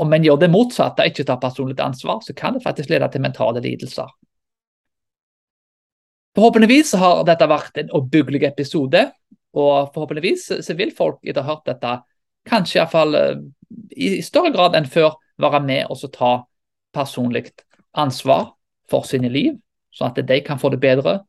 Om 0.00 0.12
en 0.14 0.24
gjør 0.24 0.40
det 0.42 0.50
motsatte, 0.50 1.06
ikke 1.06 1.26
tar 1.26 1.40
personlig 1.42 1.78
ansvar, 1.82 2.20
så 2.22 2.34
kan 2.36 2.54
det 2.54 2.64
faktisk 2.64 2.90
lede 2.90 3.08
til 3.10 3.22
mentale 3.22 3.62
lidelser. 3.62 4.10
Forhåpentligvis 6.38 6.94
har 6.98 7.24
dette 7.26 7.48
vært 7.50 7.80
en 7.82 7.90
oppbyggelig 7.98 8.44
episode, 8.52 9.08
og 9.58 9.90
forhåpentligvis 9.94 10.70
vil 10.78 10.92
folk 10.94 11.18
etter 11.24 11.42
å 11.42 11.46
ha 11.46 11.56
hørt 11.56 11.66
dette 11.66 11.96
kanskje 12.46 12.78
iallfall 12.78 13.16
eh, 13.18 13.40
i 13.98 14.20
større 14.22 14.52
grad 14.54 14.78
enn 14.78 14.86
før 14.90 15.16
være 15.42 15.60
med 15.64 15.90
og 15.90 16.04
ta 16.14 16.32
personlig 16.94 17.50
ansvar 17.98 18.54
for 18.90 19.06
sine 19.06 19.30
liv, 19.30 19.58
sånn 19.94 20.12
at 20.12 20.22
de 20.26 20.38
kan 20.46 20.58
få 20.58 20.70
det 20.74 20.80
bedre, 20.82 21.20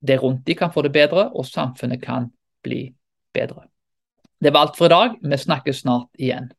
de 0.00 0.16
rundt 0.16 0.46
de 0.46 0.54
kan 0.54 0.72
få 0.72 0.82
det 0.82 0.92
bedre, 0.92 1.28
og 1.30 1.46
samfunnet 1.46 2.02
kan 2.02 2.30
bli 2.64 2.94
bedre. 3.34 3.66
Det 4.40 4.52
var 4.52 4.66
alt 4.66 4.78
for 4.78 4.88
i 4.88 4.94
dag. 4.94 5.18
Vi 5.22 5.36
snakkes 5.36 5.82
snart 5.84 6.08
igjen. 6.18 6.50